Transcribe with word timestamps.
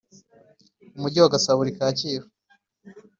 Umujyi 0.97 1.19
wa 1.19 1.33
Gasabo 1.33 1.59
uri 1.61 1.77
kacyiru 1.77 2.25